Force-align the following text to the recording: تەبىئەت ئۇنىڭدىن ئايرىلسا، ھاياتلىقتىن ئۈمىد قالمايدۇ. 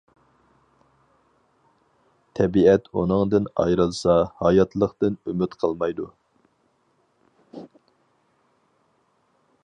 تەبىئەت 2.39 2.89
ئۇنىڭدىن 3.01 3.49
ئايرىلسا، 3.63 4.15
ھاياتلىقتىن 4.39 5.19
ئۈمىد 5.33 5.53
قالمايدۇ. 5.65 6.07